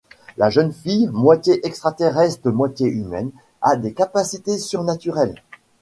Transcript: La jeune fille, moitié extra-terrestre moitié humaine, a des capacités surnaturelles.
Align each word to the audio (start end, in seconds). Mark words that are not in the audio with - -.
La 0.35 0.49
jeune 0.49 0.73
fille, 0.73 1.07
moitié 1.13 1.63
extra-terrestre 1.63 2.49
moitié 2.49 2.87
humaine, 2.87 3.29
a 3.61 3.75
des 3.75 3.93
capacités 3.93 4.57
surnaturelles. 4.57 5.43